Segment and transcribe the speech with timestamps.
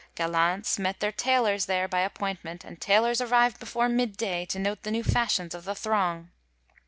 [0.15, 4.81] Gallants met their tailors there by appoint ment, and tailors arrived before midday to note
[4.81, 6.31] the new fashions of the throng.